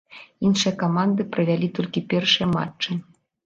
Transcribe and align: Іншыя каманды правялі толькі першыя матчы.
Іншыя 0.47 0.73
каманды 0.83 1.27
правялі 1.37 1.67
толькі 1.77 2.05
першыя 2.17 2.51
матчы. 2.59 3.03